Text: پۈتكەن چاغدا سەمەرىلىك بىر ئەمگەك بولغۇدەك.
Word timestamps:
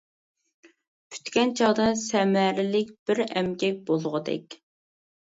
پۈتكەن 1.15 1.51
چاغدا 1.59 1.85
سەمەرىلىك 2.03 2.89
بىر 3.09 3.21
ئەمگەك 3.25 3.77
بولغۇدەك. 3.91 4.57